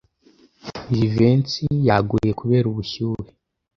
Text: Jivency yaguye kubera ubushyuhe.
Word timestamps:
Jivency 0.95 1.65
yaguye 1.87 2.31
kubera 2.39 2.65
ubushyuhe. 2.71 3.29